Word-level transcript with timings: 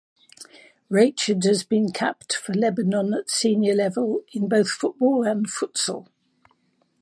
Rachid 0.89 1.43
has 1.43 1.63
been 1.63 1.91
capped 1.91 2.33
for 2.35 2.55
Lebanon 2.55 3.13
at 3.13 3.29
senior 3.29 3.75
level 3.75 4.23
in 4.33 4.49
both 4.49 4.67
football 4.67 5.21
and 5.21 5.45
futsal. 5.45 6.07